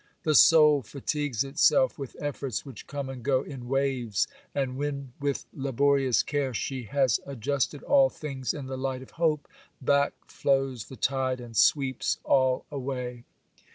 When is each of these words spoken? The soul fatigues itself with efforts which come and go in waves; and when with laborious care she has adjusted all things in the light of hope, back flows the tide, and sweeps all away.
The 0.23 0.33
soul 0.33 0.81
fatigues 0.81 1.43
itself 1.43 1.99
with 1.99 2.15
efforts 2.19 2.65
which 2.65 2.87
come 2.87 3.07
and 3.07 3.21
go 3.21 3.43
in 3.43 3.67
waves; 3.67 4.27
and 4.55 4.75
when 4.75 5.13
with 5.21 5.45
laborious 5.53 6.23
care 6.23 6.55
she 6.55 6.85
has 6.85 7.19
adjusted 7.27 7.83
all 7.83 8.09
things 8.09 8.51
in 8.51 8.65
the 8.65 8.79
light 8.79 9.03
of 9.03 9.11
hope, 9.21 9.47
back 9.79 10.13
flows 10.25 10.85
the 10.85 10.95
tide, 10.95 11.39
and 11.39 11.55
sweeps 11.55 12.17
all 12.23 12.65
away. 12.71 13.25